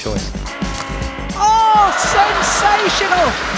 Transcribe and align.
choice. 0.00 0.32
Oh, 1.36 1.92
sensational! 1.98 3.49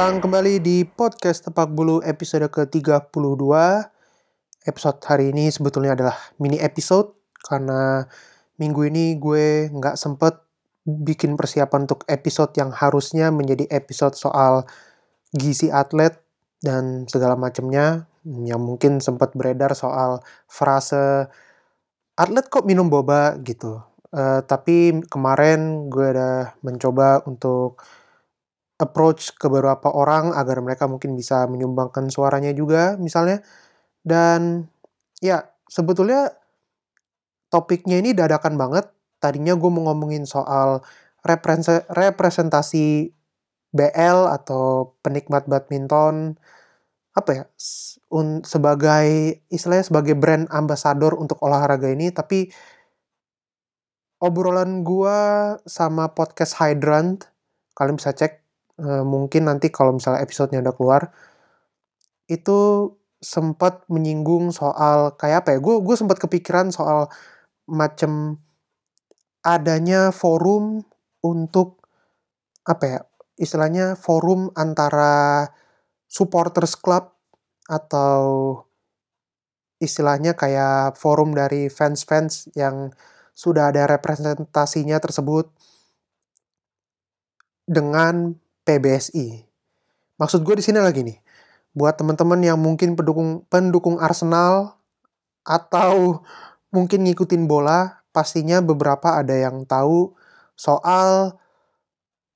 Datang 0.00 0.24
kembali 0.24 0.64
di 0.64 0.88
podcast 0.88 1.44
Tepak 1.44 1.76
Bulu 1.76 2.00
episode 2.00 2.48
ke-32. 2.48 3.44
Episode 4.64 4.96
hari 5.04 5.28
ini 5.28 5.52
sebetulnya 5.52 5.92
adalah 5.92 6.16
mini 6.40 6.56
episode 6.56 7.12
karena 7.44 8.08
minggu 8.56 8.88
ini 8.88 9.20
gue 9.20 9.68
nggak 9.68 10.00
sempet 10.00 10.40
bikin 10.88 11.36
persiapan 11.36 11.84
untuk 11.84 12.08
episode 12.08 12.48
yang 12.56 12.72
harusnya 12.72 13.28
menjadi 13.28 13.68
episode 13.68 14.16
soal 14.16 14.64
gizi 15.36 15.68
atlet 15.68 16.16
dan 16.64 17.04
segala 17.04 17.36
macamnya 17.36 18.08
yang 18.24 18.64
mungkin 18.64 19.04
sempat 19.04 19.36
beredar 19.36 19.76
soal 19.76 20.24
frase 20.48 21.28
atlet 22.16 22.48
kok 22.48 22.64
minum 22.64 22.88
boba 22.88 23.36
gitu. 23.44 23.84
Eh, 24.16 24.40
tapi 24.48 25.04
kemarin 25.12 25.92
gue 25.92 26.08
udah 26.08 26.56
mencoba 26.64 27.20
untuk 27.28 27.84
approach 28.80 29.36
ke 29.36 29.46
beberapa 29.46 29.92
orang 29.92 30.32
agar 30.32 30.58
mereka 30.64 30.88
mungkin 30.88 31.14
bisa 31.14 31.44
menyumbangkan 31.46 32.08
suaranya 32.08 32.50
juga 32.56 32.96
misalnya. 32.96 33.44
Dan 34.00 34.66
ya 35.20 35.44
sebetulnya 35.68 36.32
topiknya 37.52 38.00
ini 38.00 38.16
dadakan 38.16 38.56
banget. 38.56 38.88
Tadinya 39.20 39.52
gue 39.54 39.70
mau 39.70 39.92
ngomongin 39.92 40.24
soal 40.24 40.80
represe- 41.20 41.84
representasi 41.92 43.12
BL 43.70 44.26
atau 44.26 44.96
penikmat 45.04 45.46
badminton 45.46 46.34
apa 47.10 47.30
ya 47.34 47.44
sebagai 48.46 49.08
istilahnya 49.50 49.86
sebagai 49.86 50.14
brand 50.14 50.46
ambassador 50.50 51.14
untuk 51.18 51.38
olahraga 51.42 51.90
ini. 51.90 52.10
Tapi 52.14 52.50
obrolan 54.20 54.82
gua 54.84 55.56
sama 55.64 56.12
podcast 56.12 56.58
Hydrant 56.60 57.26
kalian 57.74 57.96
bisa 57.96 58.12
cek 58.12 58.39
Eh, 58.80 59.04
mungkin 59.04 59.42
nanti 59.48 59.68
kalau 59.68 59.92
misalnya 59.96 60.24
episodenya 60.24 60.64
udah 60.64 60.74
keluar 60.78 61.02
itu 62.30 62.58
sempat 63.20 63.84
menyinggung 63.92 64.48
soal 64.54 65.12
kayak 65.20 65.44
apa 65.44 65.48
ya? 65.56 65.58
Gue 65.60 65.76
gue 65.84 65.96
sempat 65.98 66.16
kepikiran 66.22 66.72
soal 66.72 67.12
macam 67.68 68.40
adanya 69.44 70.12
forum 70.12 70.84
untuk 71.24 71.84
apa 72.68 72.84
ya 72.86 73.00
istilahnya 73.40 73.96
forum 73.96 74.52
antara 74.52 75.48
supporters 76.08 76.76
club 76.76 77.08
atau 77.68 78.20
istilahnya 79.80 80.36
kayak 80.36 81.00
forum 81.00 81.32
dari 81.32 81.72
fans-fans 81.72 82.52
yang 82.52 82.92
sudah 83.32 83.72
ada 83.72 83.88
representasinya 83.88 85.00
tersebut 85.00 85.48
dengan 87.64 88.36
PBSI. 88.70 89.42
Maksud 90.22 90.46
gue 90.46 90.54
di 90.54 90.62
sini 90.62 90.78
lagi 90.78 91.02
nih, 91.02 91.18
buat 91.74 91.98
teman-teman 91.98 92.38
yang 92.38 92.58
mungkin 92.62 92.94
pendukung 92.94 93.42
pendukung 93.50 93.98
Arsenal 93.98 94.78
atau 95.42 96.22
mungkin 96.70 97.02
ngikutin 97.02 97.50
bola, 97.50 98.06
pastinya 98.14 98.62
beberapa 98.62 99.18
ada 99.18 99.34
yang 99.34 99.66
tahu 99.66 100.14
soal 100.54 101.34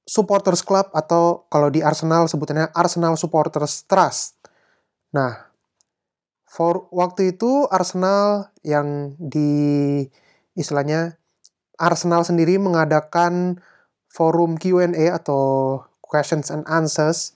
supporters 0.02 0.66
club 0.66 0.90
atau 0.90 1.46
kalau 1.46 1.70
di 1.70 1.80
Arsenal 1.80 2.26
sebutannya 2.26 2.74
Arsenal 2.74 3.14
Supporters 3.14 3.86
Trust. 3.86 4.36
Nah, 5.14 5.54
for 6.50 6.90
waktu 6.90 7.36
itu 7.36 7.70
Arsenal 7.70 8.50
yang 8.66 9.14
di 9.22 10.02
istilahnya 10.58 11.16
Arsenal 11.78 12.22
sendiri 12.26 12.58
mengadakan 12.58 13.58
forum 14.10 14.54
Q&A 14.60 15.10
atau 15.10 15.82
questions 16.14 16.54
and 16.54 16.62
answers 16.70 17.34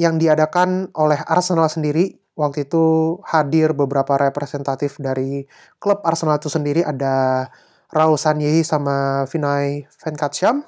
yang 0.00 0.16
diadakan 0.16 0.88
oleh 0.96 1.20
Arsenal 1.28 1.68
sendiri. 1.68 2.16
Waktu 2.32 2.64
itu 2.64 3.20
hadir 3.28 3.76
beberapa 3.76 4.16
representatif 4.16 4.96
dari 4.96 5.44
klub 5.76 6.00
Arsenal 6.08 6.40
itu 6.40 6.48
sendiri 6.48 6.80
ada 6.80 7.44
Raul 7.92 8.16
Sanyehi 8.16 8.64
sama 8.64 9.28
Vinay 9.28 9.84
Venkatsyam 10.00 10.64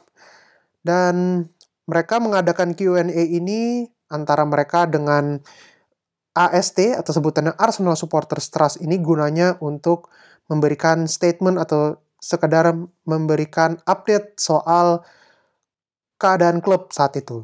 dan 0.85 1.49
mereka 1.89 2.21
mengadakan 2.21 2.77
Q&A 2.77 3.09
ini 3.09 3.89
antara 4.13 4.45
mereka 4.45 4.85
dengan 4.85 5.41
AST 6.37 6.93
atau 6.93 7.13
sebutannya 7.17 7.57
Arsenal 7.57 7.97
Supporters 7.97 8.53
Trust 8.53 8.85
ini 8.85 9.01
gunanya 9.01 9.57
untuk 9.65 10.13
memberikan 10.53 11.09
statement 11.09 11.57
atau 11.57 11.97
sekedar 12.21 12.77
memberikan 13.09 13.81
update 13.89 14.37
soal 14.37 15.01
keadaan 16.23 16.63
klub 16.63 16.95
saat 16.95 17.19
itu. 17.19 17.43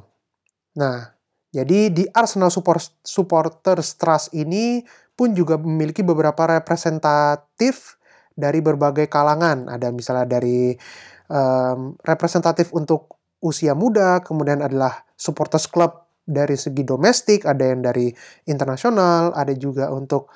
Nah, 0.79 1.19
jadi 1.51 1.91
di 1.91 2.07
Arsenal 2.15 2.55
Support 2.55 3.03
Supporters 3.03 3.99
Trust 3.99 4.31
ini 4.31 4.87
pun 5.19 5.35
juga 5.35 5.59
memiliki 5.59 6.07
beberapa 6.07 6.47
representatif 6.47 7.99
dari 8.39 8.63
berbagai 8.63 9.11
kalangan. 9.11 9.67
Ada 9.67 9.91
misalnya 9.91 10.39
dari 10.39 10.79
um, 11.27 11.99
representatif 12.07 12.71
untuk 12.71 13.19
usia 13.43 13.75
muda, 13.75 14.23
kemudian 14.23 14.63
adalah 14.63 15.03
supporters 15.19 15.67
club 15.67 16.07
dari 16.23 16.55
segi 16.55 16.87
domestik, 16.87 17.43
ada 17.49 17.65
yang 17.67 17.83
dari 17.83 18.13
internasional, 18.47 19.35
ada 19.35 19.51
juga 19.59 19.91
untuk 19.91 20.31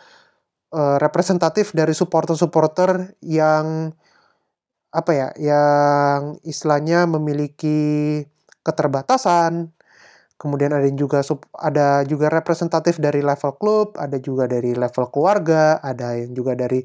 uh, 0.75 0.99
representatif 0.99 1.71
dari 1.77 1.95
supporter-supporter 1.95 3.21
yang 3.23 3.95
apa 4.93 5.11
ya, 5.13 5.29
yang 5.39 6.37
istilahnya 6.43 7.07
memiliki 7.07 8.21
keterbatasan. 8.63 9.71
Kemudian 10.39 10.75
ada 10.75 10.91
juga 10.91 11.23
sub, 11.23 11.47
ada 11.55 12.03
juga 12.03 12.27
representatif 12.27 12.99
dari 12.99 13.23
level 13.23 13.55
klub, 13.63 13.95
ada 13.95 14.19
juga 14.19 14.51
dari 14.51 14.75
level 14.75 15.07
keluarga, 15.15 15.79
ada 15.79 16.19
yang 16.19 16.35
juga 16.35 16.59
dari 16.59 16.83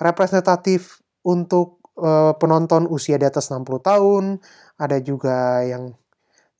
representatif 0.00 1.04
untuk 1.20 1.84
uh, 2.00 2.32
penonton 2.40 2.88
usia 2.88 3.20
di 3.20 3.28
atas 3.28 3.52
60 3.52 3.84
tahun, 3.84 4.24
ada 4.80 4.96
juga 5.04 5.60
yang 5.68 5.92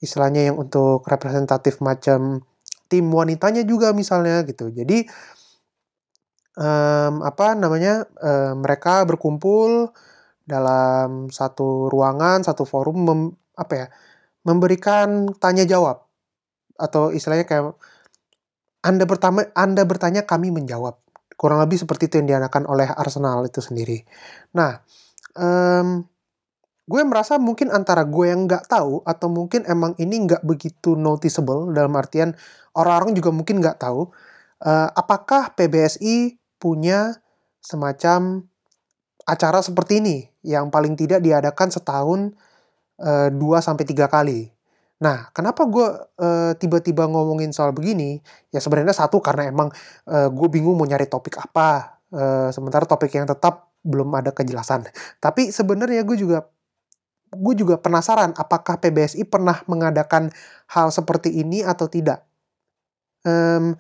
istilahnya 0.04 0.53
yang 0.53 0.56
untuk 0.60 1.00
representatif 1.08 1.80
macam 1.80 2.44
tim 2.92 3.08
wanitanya 3.08 3.64
juga 3.64 3.97
misalnya 3.97 4.44
gitu. 4.44 4.69
Jadi 4.69 5.08
um, 6.60 7.24
apa 7.24 7.56
namanya 7.56 8.04
uh, 8.20 8.53
mereka 8.53 9.08
berkumpul 9.08 9.91
dalam 10.44 11.32
satu 11.32 11.88
ruangan, 11.88 12.44
satu 12.44 12.69
forum 12.69 12.98
mem, 13.00 13.20
apa 13.56 13.74
ya 13.74 13.86
memberikan 14.44 15.28
tanya 15.41 15.64
jawab 15.64 16.04
atau 16.76 17.10
istilahnya 17.10 17.48
kayak 17.48 17.74
Anda 18.84 19.04
pertama 19.08 19.48
Anda 19.56 19.88
bertanya 19.88 20.28
kami 20.28 20.52
menjawab 20.52 21.00
kurang 21.34 21.58
lebih 21.64 21.82
seperti 21.82 22.06
itu 22.06 22.20
yang 22.22 22.28
dianakan 22.30 22.68
oleh 22.70 22.86
Arsenal 22.86 23.42
itu 23.42 23.58
sendiri. 23.58 24.06
Nah, 24.54 24.84
um, 25.34 26.06
gue 26.84 27.00
merasa 27.02 27.41
mungkin 27.41 27.72
antara 27.72 28.04
gue 28.04 28.28
yang 28.28 28.44
nggak 28.44 28.68
tahu 28.68 29.00
atau 29.08 29.28
mungkin 29.32 29.64
emang 29.64 29.96
ini 29.96 30.28
nggak 30.28 30.44
begitu 30.44 30.94
noticeable 30.94 31.72
dalam 31.72 31.96
artian 31.96 32.36
orang-orang 32.76 33.16
juga 33.16 33.32
mungkin 33.32 33.64
nggak 33.64 33.80
tahu 33.80 34.12
uh, 34.60 34.88
apakah 34.92 35.56
PBSI 35.56 36.36
punya 36.60 37.16
semacam 37.64 38.44
acara 39.24 39.64
seperti 39.64 40.04
ini 40.04 40.16
yang 40.44 40.68
paling 40.68 40.92
tidak 41.00 41.24
diadakan 41.24 41.72
setahun 41.72 42.36
dua 43.34 43.58
sampai 43.58 43.84
tiga 43.88 44.06
kali. 44.06 44.54
Nah, 45.02 45.28
kenapa 45.34 45.66
gue 45.66 45.88
uh, 46.22 46.52
tiba-tiba 46.56 47.04
ngomongin 47.10 47.50
soal 47.50 47.74
begini? 47.74 48.22
Ya 48.54 48.62
sebenarnya 48.62 48.94
satu 48.94 49.18
karena 49.18 49.50
emang 49.50 49.68
uh, 50.06 50.28
gue 50.30 50.48
bingung 50.48 50.78
mau 50.78 50.86
nyari 50.86 51.10
topik 51.10 51.36
apa. 51.42 52.00
Uh, 52.14 52.48
sementara 52.54 52.86
topik 52.86 53.10
yang 53.10 53.26
tetap 53.26 53.74
belum 53.84 54.08
ada 54.14 54.30
kejelasan. 54.30 54.86
Tapi 55.18 55.50
sebenarnya 55.50 56.06
gue 56.06 56.16
juga 56.16 56.46
gue 57.34 57.54
juga 57.58 57.76
penasaran 57.82 58.30
apakah 58.38 58.78
PBSI 58.78 59.26
pernah 59.26 59.60
mengadakan 59.66 60.30
hal 60.70 60.94
seperti 60.94 61.34
ini 61.42 61.66
atau 61.66 61.91
tidak. 61.91 62.22
um, 63.24 63.74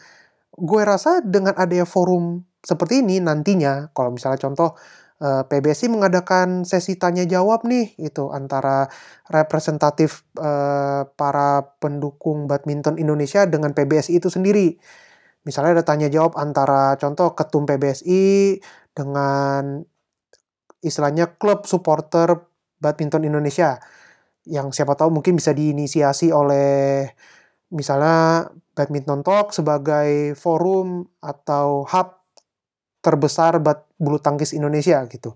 gue 0.54 0.82
rasa 0.86 1.18
dengan 1.20 1.52
adanya 1.58 1.84
forum 1.84 2.46
seperti 2.62 3.02
ini 3.04 3.18
nantinya 3.20 3.90
kalau 3.92 4.14
misalnya 4.14 4.40
contoh 4.40 4.78
eh, 5.24 5.42
PBSI 5.48 5.88
mengadakan 5.88 6.68
sesi 6.68 7.00
tanya 7.00 7.24
jawab 7.24 7.64
nih 7.64 7.96
itu 7.96 8.28
antara 8.28 8.92
representatif 9.32 10.28
uh, 10.36 11.08
para 11.16 11.64
pendukung 11.80 12.44
badminton 12.44 13.00
Indonesia 13.00 13.48
dengan 13.48 13.72
PBSI 13.72 14.20
itu 14.20 14.28
sendiri. 14.28 14.76
Misalnya 15.48 15.80
ada 15.80 15.84
tanya 15.88 16.12
jawab 16.12 16.36
antara 16.36 17.00
contoh 17.00 17.32
ketum 17.32 17.64
PBSI 17.64 18.60
dengan 18.92 19.80
istilahnya 20.84 21.40
klub 21.40 21.64
supporter 21.64 22.44
badminton 22.80 23.24
Indonesia 23.24 23.80
yang 24.44 24.76
siapa 24.76 24.92
tahu 24.92 25.08
mungkin 25.08 25.40
bisa 25.40 25.56
diinisiasi 25.56 26.28
oleh 26.28 27.08
misalnya 27.72 28.48
Badminton 28.76 29.24
Talk 29.24 29.56
sebagai 29.56 30.36
forum 30.36 31.08
atau 31.24 31.88
hub 31.88 32.08
terbesar 33.00 33.60
bat 33.60 33.88
bulu 34.04 34.20
tangkis 34.20 34.52
Indonesia 34.52 35.00
gitu. 35.08 35.32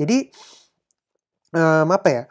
Jadi 0.00 0.32
um, 1.52 1.88
apa 1.92 2.08
ya? 2.08 2.22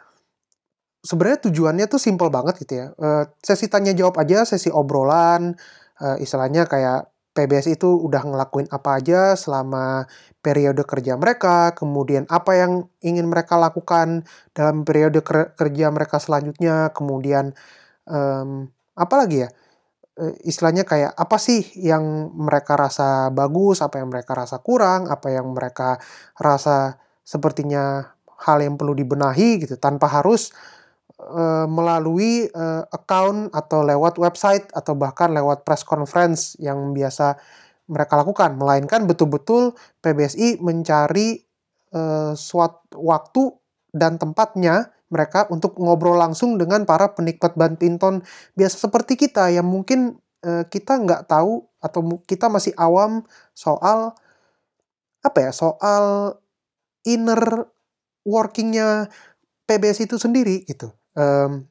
Sebenarnya 1.06 1.38
tujuannya 1.46 1.86
tuh 1.86 2.02
simple 2.02 2.28
banget 2.34 2.66
gitu 2.66 2.72
ya. 2.82 2.86
Uh, 2.98 3.24
sesi 3.38 3.70
tanya 3.70 3.94
jawab 3.94 4.18
aja, 4.18 4.42
sesi 4.42 4.74
obrolan, 4.74 5.54
uh, 6.02 6.18
istilahnya 6.18 6.66
kayak 6.66 7.06
PBS 7.36 7.76
itu 7.76 7.86
udah 8.00 8.24
ngelakuin 8.24 8.66
apa 8.72 8.96
aja 8.96 9.36
selama 9.36 10.08
periode 10.40 10.82
kerja 10.88 11.20
mereka, 11.20 11.76
kemudian 11.76 12.24
apa 12.32 12.56
yang 12.56 12.72
ingin 13.04 13.28
mereka 13.28 13.60
lakukan 13.60 14.24
dalam 14.56 14.88
periode 14.88 15.20
kerja 15.54 15.92
mereka 15.92 16.16
selanjutnya, 16.16 16.90
kemudian 16.96 17.52
um, 18.08 18.72
apa 18.96 19.14
lagi 19.20 19.44
ya? 19.44 19.50
Uh, 20.16 20.32
istilahnya 20.48 20.88
kayak 20.88 21.12
apa 21.12 21.36
sih 21.36 21.60
yang 21.76 22.32
mereka 22.32 22.72
rasa 22.72 23.28
bagus, 23.28 23.84
apa 23.84 24.00
yang 24.00 24.08
mereka 24.08 24.32
rasa 24.32 24.64
kurang, 24.64 25.12
apa 25.12 25.28
yang 25.28 25.52
mereka 25.52 26.00
rasa 26.40 26.96
sepertinya 27.20 28.16
hal 28.40 28.64
yang 28.64 28.80
perlu 28.80 28.96
dibenahi 28.96 29.60
gitu 29.64 29.76
tanpa 29.76 30.08
harus 30.08 30.56
uh, 31.20 31.68
melalui 31.68 32.48
uh, 32.52 32.84
account 32.92 33.52
atau 33.52 33.84
lewat 33.84 34.16
website 34.16 34.68
atau 34.72 34.96
bahkan 34.96 35.32
lewat 35.32 35.64
press 35.64 35.84
conference 35.84 36.56
yang 36.60 36.96
biasa 36.96 37.36
mereka 37.86 38.18
lakukan, 38.18 38.58
melainkan 38.58 39.06
betul-betul 39.06 39.76
PBSI 40.02 40.58
mencari 40.58 41.38
uh, 41.94 42.34
suatu 42.34 42.98
waktu 42.98 43.54
dan 43.94 44.18
tempatnya 44.18 44.95
mereka 45.08 45.46
untuk 45.54 45.78
ngobrol 45.78 46.18
langsung 46.18 46.58
dengan 46.58 46.82
para 46.82 47.14
penikmat 47.14 47.54
badminton. 47.54 48.26
Biasa 48.58 48.90
seperti 48.90 49.14
kita 49.14 49.50
yang 49.54 49.66
mungkin 49.66 50.18
uh, 50.42 50.64
kita 50.66 50.98
nggak 50.98 51.30
tahu 51.30 51.62
atau 51.78 52.00
kita 52.26 52.50
masih 52.50 52.74
awam 52.74 53.22
soal 53.54 54.14
apa 55.22 55.38
ya 55.42 55.50
soal 55.50 56.36
inner 57.06 57.70
workingnya 58.26 59.06
PBS 59.66 60.06
itu 60.06 60.18
sendiri 60.18 60.66
gitu. 60.66 60.90
Um, 61.14 61.66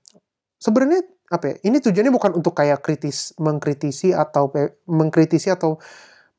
sebenarnya 0.60 1.04
apa 1.32 1.46
ya, 1.52 1.56
ini 1.68 1.84
tujuannya 1.84 2.14
bukan 2.16 2.32
untuk 2.40 2.56
kayak 2.56 2.80
kritis 2.84 3.36
mengkritisi 3.42 4.16
atau 4.16 4.52
mengkritisi 4.88 5.52
atau 5.52 5.82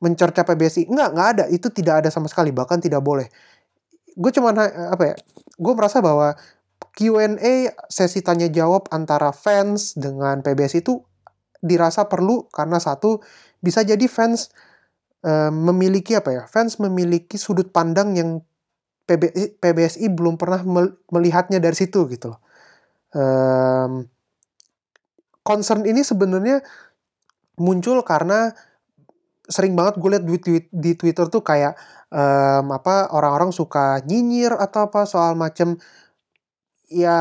mencerca 0.01 0.45
PBSI 0.45 0.89
enggak 0.89 1.09
enggak 1.13 1.29
ada. 1.37 1.45
Itu 1.49 1.69
tidak 1.69 2.05
ada 2.05 2.09
sama 2.09 2.29
sekali. 2.29 2.49
Bahkan 2.53 2.81
tidak 2.81 3.01
boleh. 3.05 3.29
Gue 4.17 4.33
cuman 4.33 4.53
apa 4.93 5.03
ya 5.13 5.15
gue 5.57 5.73
merasa 5.77 6.01
bahwa 6.01 6.33
Q&A 6.97 7.77
sesi 7.93 8.25
tanya 8.25 8.49
jawab 8.49 8.89
antara 8.89 9.29
fans 9.29 9.93
dengan 9.93 10.41
PBSI 10.41 10.81
itu 10.81 11.05
dirasa 11.61 12.09
perlu 12.09 12.49
karena 12.49 12.81
satu 12.81 13.21
bisa 13.61 13.85
jadi 13.85 14.01
fans 14.09 14.49
uh, 15.21 15.53
memiliki 15.53 16.17
apa 16.17 16.33
ya 16.33 16.43
fans 16.49 16.81
memiliki 16.81 17.37
sudut 17.37 17.69
pandang 17.69 18.17
yang 18.17 18.41
PBSI, 19.05 19.61
PBSI 19.61 20.05
belum 20.09 20.35
pernah 20.41 20.65
melihatnya 21.13 21.61
dari 21.63 21.77
situ 21.77 22.09
gitu 22.11 22.35
loh. 22.35 22.41
Um, 23.15 24.09
concern 25.47 25.87
ini 25.87 26.03
sebenarnya 26.03 26.59
muncul 27.55 28.03
karena 28.03 28.51
sering 29.47 29.79
banget 29.79 29.95
gue 29.95 30.09
liat 30.11 30.25
di, 30.27 30.59
di 30.67 30.91
Twitter 30.99 31.31
tuh 31.31 31.39
kayak 31.39 31.79
um, 32.11 32.75
apa 32.75 33.15
orang-orang 33.15 33.55
suka 33.55 34.03
nyinyir 34.03 34.51
atau 34.59 34.91
apa 34.91 35.07
soal 35.07 35.39
macem 35.39 35.79
ya 36.91 37.19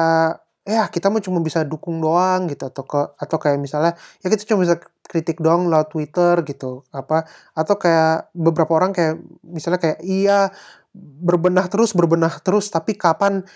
ya 0.66 0.90
kita 0.90 1.06
mau 1.14 1.22
cuma 1.22 1.38
bisa 1.38 1.62
dukung 1.62 2.02
doang 2.02 2.50
gitu 2.50 2.66
atau 2.66 2.82
ke 2.82 3.00
atau 3.22 3.36
kayak 3.38 3.58
misalnya 3.62 3.94
ya 4.18 4.26
kita 4.26 4.42
cuma 4.50 4.66
bisa 4.66 4.82
kritik 5.06 5.38
doang 5.38 5.70
lewat 5.70 5.94
Twitter 5.94 6.42
gitu 6.42 6.82
apa 6.90 7.22
atau 7.54 7.74
kayak 7.78 8.34
beberapa 8.34 8.74
orang 8.74 8.90
kayak 8.90 9.22
misalnya 9.46 9.78
kayak 9.78 10.02
iya 10.02 10.50
berbenah 10.96 11.70
terus 11.70 11.94
berbenah 11.94 12.42
terus 12.42 12.66
tapi 12.66 12.98
kapan 12.98 13.46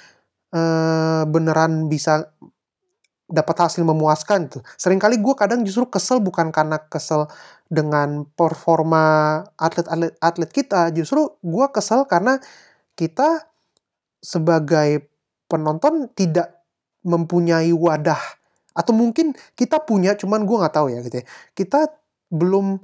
uh, 0.54 1.26
beneran 1.26 1.90
bisa 1.90 2.30
dapat 3.30 3.56
hasil 3.62 3.86
memuaskan 3.86 4.50
tuh. 4.50 4.62
Seringkali 4.74 5.22
gue 5.22 5.34
kadang 5.38 5.62
justru 5.62 5.86
kesel 5.86 6.18
bukan 6.18 6.50
karena 6.50 6.82
kesel 6.90 7.30
dengan 7.70 8.26
performa 8.34 9.38
atlet-atlet 9.54 10.18
atlet 10.18 10.50
kita, 10.50 10.90
justru 10.90 11.30
gue 11.38 11.66
kesel 11.70 12.04
karena 12.10 12.42
kita 12.98 13.46
sebagai 14.18 15.09
penonton 15.50 16.06
tidak 16.14 16.62
mempunyai 17.02 17.74
wadah 17.74 18.20
atau 18.70 18.94
mungkin 18.94 19.34
kita 19.58 19.82
punya 19.82 20.14
cuman 20.14 20.46
gue 20.46 20.56
nggak 20.62 20.74
tahu 20.74 20.94
ya 20.94 21.02
gitu 21.02 21.20
ya. 21.20 21.26
Kita 21.58 21.90
belum 22.30 22.78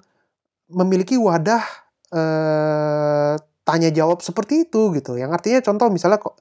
memiliki 0.75 1.15
wadah 1.15 1.63
eh, 2.11 3.35
tanya 3.67 3.91
jawab 3.95 4.19
seperti 4.23 4.67
itu 4.67 4.91
gitu. 4.99 5.15
Yang 5.15 5.31
artinya 5.39 5.61
contoh 5.63 5.87
misalnya 5.91 6.19
kok 6.23 6.39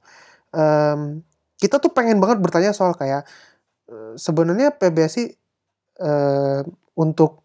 um, 0.54 1.25
kita 1.57 1.81
tuh 1.81 1.89
pengen 1.89 2.22
banget 2.22 2.38
bertanya 2.38 2.71
soal 2.75 2.94
kayak 2.94 3.25
uh, 3.89 4.13
sebenarnya 4.13 4.78
PBSI 4.78 5.33
uh, 6.06 6.62
untuk 6.95 7.42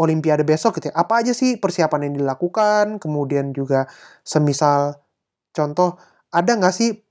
Olimpiade 0.00 0.48
besok 0.48 0.80
gitu 0.80 0.88
ya, 0.88 0.96
apa 0.96 1.20
aja 1.20 1.36
sih 1.36 1.60
persiapan 1.60 2.08
yang 2.08 2.24
dilakukan, 2.24 2.96
kemudian 2.96 3.52
juga 3.52 3.84
semisal 4.24 4.96
contoh 5.52 6.00
ada 6.32 6.56
nggak 6.56 6.72
sih 6.72 7.04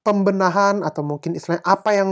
pembenahan 0.00 0.80
atau 0.86 1.02
mungkin 1.04 1.36
istilahnya 1.36 1.64
apa 1.66 1.90
yang 1.92 2.10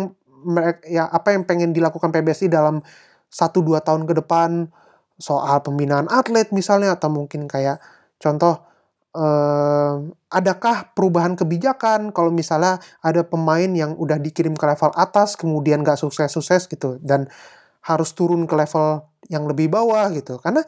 ya 0.87 1.09
apa 1.11 1.35
yang 1.35 1.43
pengen 1.49 1.75
dilakukan 1.75 2.15
PBSI 2.15 2.51
dalam 2.53 2.83
satu 3.29 3.65
dua 3.65 3.83
tahun 3.83 4.07
ke 4.07 4.23
depan 4.23 4.71
soal 5.19 5.61
pembinaan 5.67 6.07
atlet 6.07 6.49
misalnya 6.55 6.95
atau 6.95 7.11
mungkin 7.11 7.51
kayak 7.51 7.83
contoh 8.23 8.69
uh, 9.19 9.99
adakah 10.31 10.95
perubahan 10.95 11.35
kebijakan 11.35 12.15
kalau 12.15 12.31
misalnya 12.31 12.79
ada 13.03 13.27
pemain 13.27 13.69
yang 13.69 13.99
udah 13.99 14.17
dikirim 14.23 14.55
ke 14.55 14.65
level 14.65 14.95
atas 14.95 15.35
kemudian 15.35 15.83
gak 15.83 15.99
sukses-sukses 15.99 16.71
gitu 16.71 17.03
dan 17.03 17.27
harus 17.83 18.13
turun 18.15 18.47
ke 18.47 18.55
level 18.55 19.03
yang 19.33 19.49
lebih 19.49 19.73
bawah 19.73 20.07
gitu. 20.13 20.39
Karena 20.39 20.63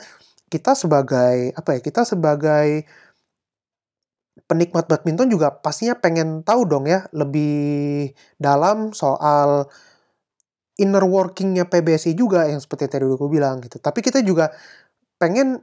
kita 0.50 0.74
sebagai 0.74 1.54
apa 1.54 1.78
ya 1.78 1.80
kita 1.80 2.02
sebagai 2.02 2.88
penikmat 4.50 4.90
badminton 4.90 5.30
juga 5.30 5.54
pastinya 5.54 5.94
pengen 5.94 6.42
tahu 6.42 6.66
dong 6.66 6.90
ya 6.90 7.06
lebih 7.14 8.10
dalam 8.34 8.90
soal 8.90 9.70
inner 10.74 11.06
workingnya 11.06 11.70
PBSI 11.70 12.18
juga 12.18 12.50
yang 12.50 12.58
seperti 12.58 12.90
tadi 12.90 13.06
udah 13.06 13.14
gue 13.14 13.30
bilang 13.30 13.62
gitu 13.62 13.78
tapi 13.78 14.02
kita 14.02 14.18
juga 14.26 14.50
pengen 15.22 15.62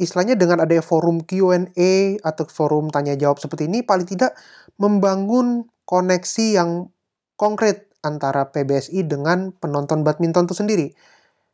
istilahnya 0.00 0.40
dengan 0.40 0.64
ada 0.64 0.80
forum 0.80 1.20
Q&A 1.20 2.16
atau 2.24 2.44
forum 2.48 2.88
tanya 2.88 3.12
jawab 3.20 3.36
seperti 3.36 3.68
ini 3.68 3.84
paling 3.84 4.08
tidak 4.08 4.32
membangun 4.80 5.68
koneksi 5.84 6.46
yang 6.56 6.88
konkret 7.36 7.92
antara 8.02 8.50
PBSI 8.50 9.06
dengan 9.06 9.54
penonton 9.54 10.02
badminton 10.02 10.50
itu 10.50 10.56
sendiri. 10.58 10.86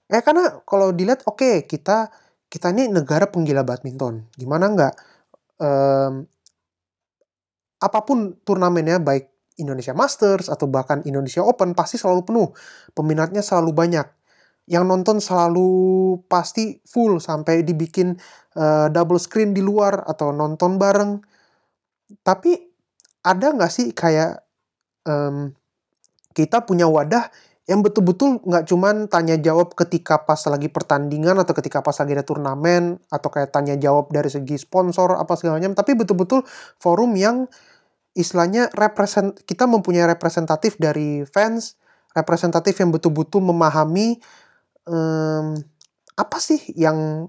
Eh 0.09 0.23
karena 0.25 0.65
kalau 0.65 0.95
dilihat 0.97 1.27
oke 1.29 1.45
okay, 1.45 1.55
kita 1.69 2.09
kita 2.49 2.73
ini 2.73 2.89
negara 2.89 3.29
penggila 3.29 3.61
badminton. 3.67 4.25
Gimana 4.33 4.73
nggak 4.73 4.95
um, 5.61 6.25
apa 7.79 8.03
pun 8.03 8.35
turnamennya 8.43 8.99
baik 8.99 9.31
Indonesia 9.59 9.95
Masters 9.95 10.47
atau 10.47 10.71
bahkan 10.71 11.03
Indonesia 11.03 11.43
Open 11.43 11.75
pasti 11.75 11.99
selalu 11.99 12.23
penuh. 12.27 12.49
Peminatnya 12.95 13.43
selalu 13.43 13.75
banyak 13.75 14.07
yang 14.69 14.85
nonton 14.85 15.19
selalu 15.19 16.21
pasti 16.29 16.79
full 16.85 17.19
sampai 17.19 17.65
dibikin 17.65 18.15
uh, 18.55 18.87
double 18.93 19.19
screen 19.19 19.57
di 19.57 19.65
luar 19.65 20.05
atau 20.05 20.31
nonton 20.31 20.77
bareng. 20.77 21.19
Tapi 22.23 22.53
ada 23.25 23.47
nggak 23.51 23.73
sih 23.73 23.91
kayak 23.97 24.45
um, 25.09 25.51
kita 26.37 26.63
punya 26.63 26.87
wadah 26.87 27.27
yang 27.69 27.85
betul-betul 27.85 28.41
nggak 28.49 28.65
cuman 28.65 29.13
tanya 29.13 29.37
jawab 29.37 29.77
ketika 29.77 30.25
pas 30.25 30.41
lagi 30.49 30.73
pertandingan 30.73 31.37
atau 31.37 31.53
ketika 31.53 31.85
pas 31.85 31.93
lagi 32.01 32.17
ada 32.17 32.25
turnamen 32.25 32.97
atau 33.13 33.29
kayak 33.29 33.53
tanya 33.53 33.77
jawab 33.77 34.09
dari 34.09 34.33
segi 34.33 34.57
sponsor 34.57 35.21
apa 35.21 35.37
segala 35.37 35.61
macam 35.61 35.77
tapi 35.77 35.93
betul-betul 35.93 36.49
forum 36.81 37.13
yang 37.13 37.45
istilahnya 38.17 38.73
represent 38.73 39.37
kita 39.45 39.69
mempunyai 39.69 40.09
representatif 40.09 40.81
dari 40.81 41.29
fans 41.29 41.77
representatif 42.17 42.73
yang 42.81 42.89
betul-betul 42.89 43.45
memahami 43.45 44.17
um, 44.89 45.53
apa 46.17 46.39
sih 46.41 46.59
yang 46.75 47.29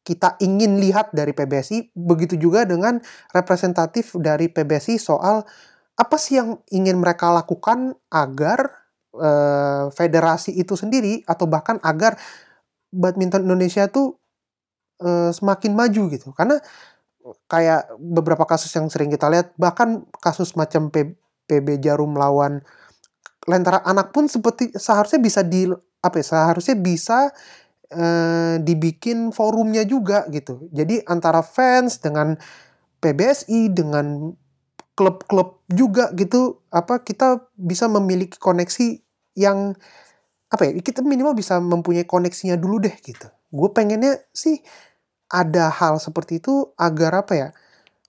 kita 0.00 0.40
ingin 0.40 0.80
lihat 0.80 1.12
dari 1.12 1.36
PBSI, 1.36 1.92
begitu 1.92 2.40
juga 2.40 2.64
dengan 2.64 2.98
representatif 3.36 4.16
dari 4.16 4.48
PBSI 4.48 4.96
soal 4.96 5.44
apa 6.00 6.16
sih 6.16 6.40
yang 6.40 6.56
ingin 6.72 6.96
mereka 6.96 7.28
lakukan 7.28 7.92
agar 8.08 8.79
uh, 9.14 9.90
federasi 9.94 10.54
itu 10.54 10.74
sendiri 10.78 11.22
atau 11.26 11.46
bahkan 11.50 11.78
agar 11.82 12.18
badminton 12.90 13.46
Indonesia 13.46 13.86
tuh 13.90 14.18
uh, 15.02 15.30
semakin 15.30 15.72
maju 15.74 16.02
gitu. 16.10 16.30
Karena 16.34 16.58
kayak 17.46 18.00
beberapa 18.00 18.48
kasus 18.48 18.72
yang 18.72 18.88
sering 18.88 19.12
kita 19.12 19.28
lihat 19.28 19.52
bahkan 19.60 20.08
kasus 20.24 20.56
macam 20.56 20.88
P, 20.88 21.14
PB 21.46 21.84
Jarum 21.84 22.16
lawan 22.16 22.64
Lentera 23.48 23.80
Anak 23.84 24.12
pun 24.12 24.28
seperti 24.28 24.72
seharusnya 24.76 25.20
bisa 25.20 25.40
di 25.40 25.68
apa 26.00 26.16
ya, 26.20 26.24
seharusnya 26.24 26.76
bisa 26.76 27.32
uh, 27.92 28.56
dibikin 28.60 29.32
forumnya 29.32 29.84
juga 29.84 30.28
gitu. 30.28 30.68
Jadi 30.72 31.00
antara 31.08 31.40
fans 31.40 32.00
dengan 32.00 32.36
PBSI 33.00 33.72
dengan 33.72 34.36
klub-klub 35.00 35.64
juga 35.72 36.12
gitu 36.12 36.60
apa 36.68 37.00
kita 37.00 37.48
bisa 37.56 37.88
memiliki 37.88 38.36
koneksi 38.36 39.00
yang 39.32 39.72
apa 40.52 40.68
ya 40.68 40.76
kita 40.84 41.00
minimal 41.00 41.32
bisa 41.32 41.56
mempunyai 41.56 42.04
koneksinya 42.04 42.60
dulu 42.60 42.84
deh 42.84 42.92
gitu. 43.00 43.32
Gue 43.48 43.72
pengennya 43.72 44.20
sih 44.36 44.60
ada 45.32 45.72
hal 45.72 45.96
seperti 45.96 46.44
itu 46.44 46.76
agar 46.76 47.24
apa 47.24 47.32
ya 47.32 47.48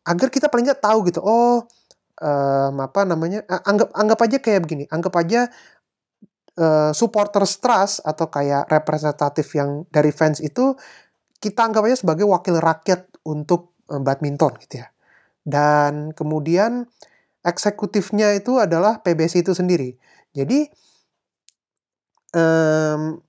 agar 0.04 0.28
kita 0.34 0.50
paling 0.50 0.68
nggak 0.68 0.84
tahu 0.84 1.06
gitu 1.08 1.22
oh 1.22 1.64
um, 2.18 2.76
apa 2.82 3.06
namanya 3.06 3.46
anggap 3.46 3.94
anggap 3.94 4.20
aja 4.26 4.38
kayak 4.42 4.62
begini 4.66 4.84
anggap 4.90 5.14
aja 5.22 5.46
uh, 6.58 6.92
supporter 6.98 7.46
trust 7.46 8.02
atau 8.02 8.26
kayak 8.34 8.66
representatif 8.74 9.54
yang 9.54 9.86
dari 9.94 10.10
fans 10.10 10.42
itu 10.42 10.74
kita 11.38 11.62
anggap 11.70 11.86
aja 11.86 12.02
sebagai 12.02 12.26
wakil 12.26 12.58
rakyat 12.58 13.06
untuk 13.30 13.78
um, 13.94 14.02
badminton 14.02 14.58
gitu 14.66 14.82
ya 14.82 14.90
dan 15.48 16.14
kemudian 16.14 16.86
eksekutifnya 17.42 18.38
itu 18.38 18.62
adalah 18.62 19.02
PBSI 19.02 19.42
itu 19.42 19.54
sendiri. 19.58 19.98
Jadi 20.32 20.70
um, 22.38 23.20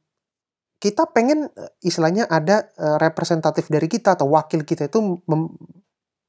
kita 0.83 1.07
pengen 1.15 1.47
istilahnya 1.79 2.27
ada 2.27 2.69
uh, 2.75 2.99
representatif 2.99 3.71
dari 3.71 3.87
kita 3.87 4.19
atau 4.19 4.35
wakil 4.35 4.67
kita 4.67 4.91
itu 4.91 5.23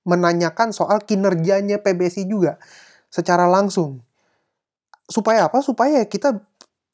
menanyakan 0.05 0.69
soal 0.69 1.01
kinerjanya 1.03 1.81
PBSI 1.81 2.29
juga 2.29 2.61
secara 3.09 3.49
langsung. 3.49 3.99
Supaya 5.09 5.49
apa? 5.49 5.59
Supaya 5.59 6.05
kita 6.05 6.37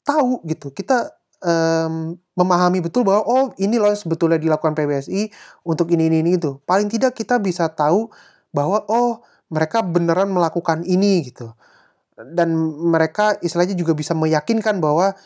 tahu 0.02 0.42
gitu. 0.48 0.72
Kita 0.72 1.12
um, 1.44 2.16
memahami 2.32 2.80
betul 2.80 3.04
bahwa 3.04 3.28
oh 3.28 3.44
ini 3.60 3.76
loh 3.76 3.92
sebetulnya 3.92 4.40
dilakukan 4.40 4.72
PBSI 4.72 5.28
untuk 5.68 5.92
ini 5.92 6.08
ini, 6.08 6.24
ini 6.24 6.30
itu. 6.40 6.58
Paling 6.64 6.88
tidak 6.88 7.12
kita 7.12 7.36
bisa 7.36 7.68
tahu 7.68 8.08
bahwa 8.50 8.84
oh 8.90 9.22
mereka 9.50 9.82
beneran 9.82 10.30
melakukan 10.30 10.86
ini 10.86 11.26
gitu. 11.26 11.50
Dan 12.14 12.52
mereka 12.92 13.40
istilahnya 13.40 13.74
juga 13.74 13.96
bisa 13.96 14.12
meyakinkan 14.12 14.78
bahwa 14.78 15.16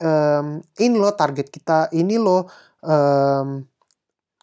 um, 0.00 0.62
ini 0.78 0.96
loh 0.96 1.12
target 1.12 1.50
kita 1.50 1.90
ini 1.92 2.16
loh 2.16 2.46
um, 2.86 3.66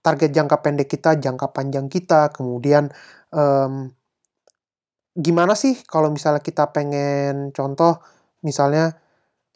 target 0.03 0.29
jangka 0.35 0.61
pendek 0.61 0.89
kita 0.91 1.17
jangka 1.17 1.49
panjang 1.55 1.87
kita. 1.89 2.29
Kemudian 2.35 2.91
um, 3.33 3.89
gimana 5.15 5.55
sih 5.55 5.79
kalau 5.87 6.11
misalnya 6.11 6.43
kita 6.43 6.69
pengen 6.75 7.55
contoh 7.55 8.03
misalnya 8.43 8.99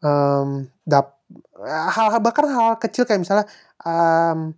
um, 0.01 0.65
dap 0.87 1.19
hal-hal 1.59 2.23
bahkan 2.23 2.47
hal, 2.47 2.79
kecil 2.79 3.03
kayak 3.03 3.21
misalnya 3.21 3.45
um, 3.83 4.55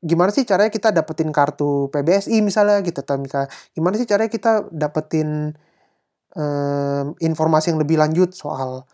gimana 0.00 0.32
sih 0.32 0.48
caranya 0.48 0.72
kita 0.72 0.96
dapetin 0.96 1.28
kartu 1.28 1.92
PBSI 1.92 2.40
misalnya 2.40 2.80
gitu 2.80 3.04
atau 3.04 3.20
gimana 3.76 3.94
sih 4.00 4.08
caranya 4.08 4.32
kita 4.32 4.68
dapetin 4.72 5.52
um, 6.36 7.12
informasi 7.20 7.74
yang 7.74 7.80
lebih 7.82 8.00
lanjut 8.00 8.32
soal 8.32 8.88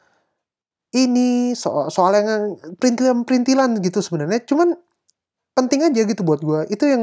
ini 0.94 1.52
soal 1.52 1.92
soal 1.92 2.12
yang 2.16 2.56
perintilan 2.80 3.26
perintilan 3.26 3.70
gitu 3.82 4.00
sebenarnya. 4.00 4.44
Cuman 4.48 4.76
penting 5.56 5.84
aja 5.88 6.00
gitu 6.04 6.22
buat 6.24 6.40
gue 6.44 6.68
itu 6.72 6.84
yang 6.88 7.02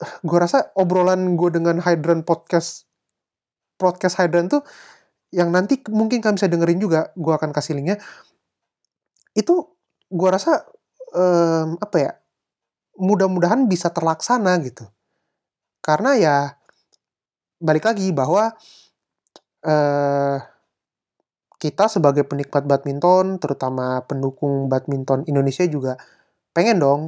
gue 0.28 0.38
rasa 0.38 0.72
obrolan 0.76 1.36
gue 1.36 1.50
dengan 1.52 1.80
Hydran 1.82 2.24
podcast 2.24 2.88
podcast 3.80 4.20
Hydran 4.20 4.52
tuh 4.52 4.62
yang 5.30 5.54
nanti 5.54 5.78
mungkin 5.88 6.18
kalian 6.20 6.36
bisa 6.36 6.50
dengerin 6.50 6.80
juga 6.82 7.00
gue 7.14 7.32
akan 7.34 7.50
kasih 7.54 7.78
linknya. 7.78 8.00
Itu 9.36 9.76
gue 10.10 10.28
rasa 10.30 10.66
um, 11.14 11.78
apa 11.78 11.96
ya 11.98 12.12
mudah-mudahan 13.00 13.66
bisa 13.66 13.88
terlaksana 13.90 14.60
gitu. 14.62 14.84
Karena 15.80 16.12
ya 16.20 16.36
balik 17.60 17.88
lagi 17.88 18.12
bahwa 18.12 18.52
eh, 19.64 20.36
kita 21.60 21.92
sebagai 21.92 22.24
penikmat 22.24 22.64
badminton, 22.64 23.36
terutama 23.36 24.00
pendukung 24.08 24.72
badminton 24.72 25.28
Indonesia 25.28 25.64
juga 25.68 26.00
pengen 26.56 26.80
dong 26.80 27.02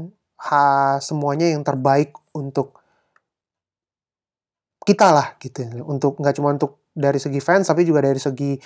ha 0.44 0.98
semuanya 1.00 1.48
yang 1.48 1.64
terbaik 1.64 2.12
untuk 2.36 2.76
kita 4.84 5.08
lah 5.14 5.26
gitu. 5.40 5.64
Untuk 5.86 6.20
nggak 6.20 6.34
cuma 6.36 6.52
untuk 6.52 6.82
dari 6.92 7.16
segi 7.16 7.40
fans 7.40 7.68
tapi 7.70 7.88
juga 7.88 8.04
dari 8.04 8.20
segi 8.20 8.58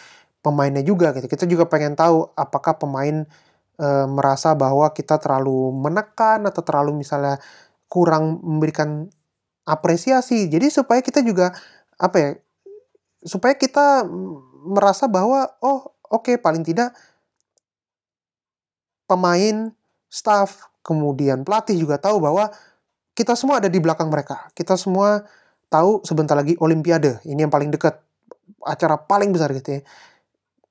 pemainnya 0.43 0.83
juga 0.83 1.15
gitu. 1.15 1.27
Kita 1.31 1.45
juga 1.47 1.71
pengen 1.71 1.95
tahu 1.95 2.35
apakah 2.35 2.79
pemain 2.79 3.27
e, 3.77 3.89
merasa 4.09 4.57
bahwa 4.57 4.91
kita 4.93 5.21
terlalu 5.21 5.73
menekan 5.77 6.49
atau 6.49 6.61
terlalu 6.65 7.01
misalnya 7.05 7.41
kurang 7.87 8.41
memberikan 8.43 9.09
apresiasi. 9.69 10.49
Jadi 10.51 10.73
supaya 10.73 11.01
kita 11.01 11.23
juga 11.23 11.55
apa 12.01 12.17
ya? 12.19 12.31
Supaya 13.25 13.55
kita 13.57 14.05
merasa 14.67 15.07
bahwa 15.07 15.47
oh 15.63 15.95
oke 16.11 16.33
okay, 16.33 16.37
paling 16.37 16.67
tidak 16.67 16.93
pemain, 19.07 19.71
staff, 20.11 20.67
kemudian 20.83 21.47
pelatih 21.47 21.79
juga 21.79 21.99
tahu 21.99 22.19
bahwa 22.19 22.51
kita 23.17 23.33
semua 23.33 23.63
ada 23.63 23.71
di 23.71 23.81
belakang 23.81 24.13
mereka. 24.13 24.51
Kita 24.53 24.77
semua 24.77 25.25
tahu 25.73 26.05
sebentar 26.05 26.37
lagi 26.37 26.55
Olimpiade. 26.61 27.25
Ini 27.25 27.49
yang 27.49 27.53
paling 27.55 27.73
dekat. 27.73 27.97
Acara 28.67 29.01
paling 29.01 29.33
besar 29.33 29.51
gitu 29.57 29.79
ya. 29.79 29.81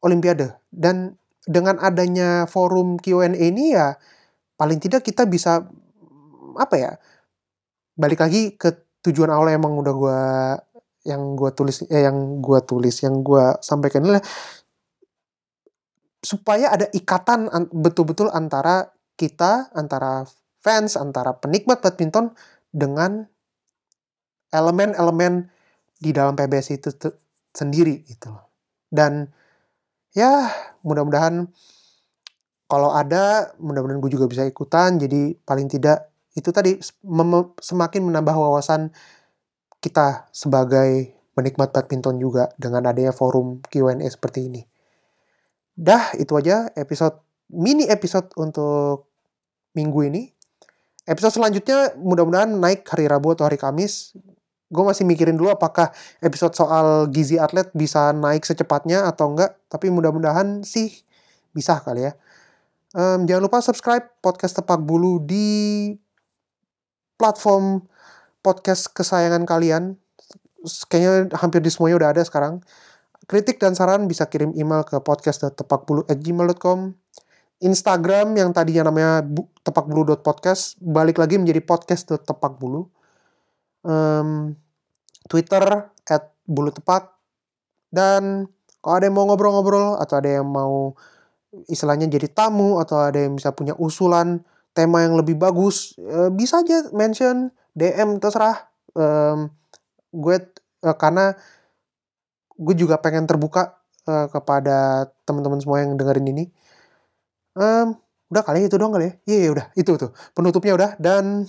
Olimpiade. 0.03 0.53
Dan 0.69 1.17
dengan 1.45 1.77
adanya 1.77 2.49
forum 2.49 2.97
Q&A 2.97 3.37
ini 3.37 3.77
ya 3.77 3.93
paling 4.57 4.81
tidak 4.81 5.05
kita 5.05 5.29
bisa 5.29 5.65
apa 6.57 6.75
ya 6.75 6.91
balik 7.95 8.19
lagi 8.19 8.57
ke 8.57 8.73
tujuan 9.05 9.29
awal 9.29 9.53
emang 9.53 9.77
udah 9.77 9.93
gue 9.93 10.21
yang 11.05 11.37
gue 11.37 11.49
tulis 11.53 11.85
eh, 11.87 12.03
yang 12.03 12.41
gue 12.41 12.59
tulis 12.65 12.95
yang 13.05 13.21
gue 13.21 13.45
sampaikan 13.61 14.01
adalah 14.03 14.25
supaya 16.25 16.73
ada 16.73 16.89
ikatan 16.89 17.45
betul-betul 17.69 18.33
antara 18.33 18.89
kita 19.13 19.69
antara 19.77 20.25
fans 20.65 20.97
antara 20.97 21.37
penikmat 21.37 21.85
badminton 21.85 22.33
dengan 22.73 23.29
elemen-elemen 24.49 25.53
di 26.01 26.09
dalam 26.09 26.33
PBS 26.33 26.73
itu 26.73 26.89
sendiri 27.53 28.01
gitu 28.09 28.33
dan 28.89 29.29
ya 30.15 30.49
mudah-mudahan 30.81 31.45
kalau 32.65 32.95
ada 32.95 33.53
mudah-mudahan 33.61 34.01
gue 34.01 34.11
juga 34.15 34.25
bisa 34.25 34.47
ikutan 34.47 34.97
jadi 34.97 35.37
paling 35.45 35.69
tidak 35.69 36.09
itu 36.35 36.49
tadi 36.51 36.75
semakin 37.61 38.01
menambah 38.11 38.35
wawasan 38.35 38.91
kita 39.79 40.27
sebagai 40.35 41.15
penikmat 41.35 41.71
badminton 41.71 42.19
juga 42.19 42.51
dengan 42.59 42.87
adanya 42.89 43.15
forum 43.15 43.63
Q&A 43.67 44.03
seperti 44.07 44.49
ini. 44.51 44.61
Dah, 45.75 46.15
itu 46.15 46.31
aja 46.39 46.71
episode 46.75 47.19
mini 47.51 47.87
episode 47.87 48.31
untuk 48.39 49.11
minggu 49.75 49.99
ini. 50.07 50.23
Episode 51.05 51.37
selanjutnya 51.37 51.93
mudah-mudahan 51.99 52.49
naik 52.49 52.87
hari 52.87 53.05
Rabu 53.05 53.37
atau 53.37 53.45
hari 53.45 53.61
Kamis 53.61 54.17
gue 54.75 54.85
masih 54.85 55.07
mikirin 55.07 55.39
dulu 55.39 55.55
apakah 55.55 55.95
episode 56.19 56.51
soal 56.53 57.07
gizi 57.07 57.39
atlet 57.39 57.71
bisa 57.71 58.11
naik 58.11 58.43
secepatnya 58.43 59.07
atau 59.07 59.31
enggak 59.31 59.55
tapi 59.71 59.87
mudah-mudahan 59.87 60.61
sih 60.67 60.91
bisa 61.55 61.79
kali 61.79 62.11
ya. 62.11 62.13
Um, 62.95 63.23
jangan 63.27 63.47
lupa 63.47 63.63
subscribe 63.63 64.03
podcast 64.19 64.59
tepak 64.59 64.83
bulu 64.83 65.23
di 65.23 65.91
platform 67.15 67.87
podcast 68.43 68.91
kesayangan 68.91 69.47
kalian. 69.47 69.95
Kayaknya 70.91 71.31
hampir 71.39 71.63
di 71.63 71.71
semuanya 71.71 71.95
udah 72.03 72.09
ada 72.11 72.21
sekarang. 72.27 72.59
Kritik 73.25 73.57
dan 73.57 73.73
saran 73.73 74.05
bisa 74.05 74.27
kirim 74.29 74.53
email 74.53 74.85
ke 74.85 74.99
podcast.tepakbulu@gmail.com 75.01 76.93
Instagram 77.63 78.35
yang 78.35 78.51
tadinya 78.51 78.91
namanya 78.91 79.23
tepakbulu.podcast 79.63 80.75
balik 80.83 81.17
lagi 81.17 81.39
menjadi 81.39 81.63
podcast.tepakbulu 81.63 82.91
um, 83.87 84.51
Twitter 85.25 85.89
at 86.05 86.23
bulu 86.45 86.69
tepat 86.69 87.09
dan 87.89 88.49
kalau 88.85 88.95
ada 89.01 89.05
yang 89.09 89.17
mau 89.17 89.25
ngobrol-ngobrol 89.25 89.97
atau 89.97 90.21
ada 90.21 90.29
yang 90.29 90.45
mau 90.45 90.93
istilahnya 91.65 92.05
jadi 92.11 92.27
tamu 92.29 92.77
atau 92.83 93.01
ada 93.01 93.17
yang 93.17 93.33
bisa 93.39 93.49
punya 93.55 93.73
usulan 93.79 94.43
tema 94.75 95.07
yang 95.07 95.15
lebih 95.15 95.39
bagus, 95.39 95.95
eh, 95.97 96.29
bisa 96.29 96.59
aja 96.61 96.91
mention 96.91 97.49
DM 97.73 98.19
terserah. 98.19 98.67
Em, 98.93 99.49
gue 100.11 100.37
eh, 100.83 100.95
karena 100.99 101.33
gue 102.55 102.75
juga 102.75 102.99
pengen 102.99 103.23
terbuka 103.25 103.79
eh, 104.05 104.27
kepada 104.29 105.09
teman-teman 105.23 105.59
semua 105.63 105.79
yang 105.81 105.95
dengerin 105.95 106.27
ini. 106.27 106.45
Em, 107.55 107.95
udah 108.31 108.43
kali 108.43 108.67
itu 108.67 108.75
dong 108.75 108.91
kali 108.91 109.07
ya. 109.07 109.13
Iya 109.31 109.37
yeah, 109.47 109.51
udah 109.55 109.65
itu 109.79 109.91
tuh 109.95 110.11
penutupnya 110.35 110.73
udah 110.75 110.91
dan 110.99 111.47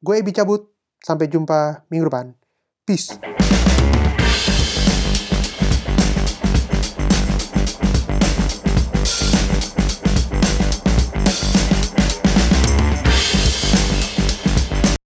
gue 0.00 0.14
Ebi 0.16 0.32
cabut. 0.32 0.72
Sampai 1.04 1.28
jumpa 1.28 1.84
minggu 1.92 2.08
depan. 2.08 2.32
Peace. 2.86 3.18